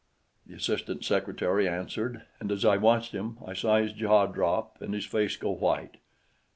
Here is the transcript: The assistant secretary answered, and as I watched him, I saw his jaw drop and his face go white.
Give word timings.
The 0.47 0.55
assistant 0.55 1.05
secretary 1.05 1.67
answered, 1.69 2.23
and 2.39 2.51
as 2.51 2.65
I 2.65 2.75
watched 2.77 3.11
him, 3.11 3.37
I 3.45 3.53
saw 3.53 3.77
his 3.77 3.93
jaw 3.93 4.25
drop 4.25 4.81
and 4.81 4.95
his 4.95 5.05
face 5.05 5.37
go 5.37 5.51
white. 5.51 5.97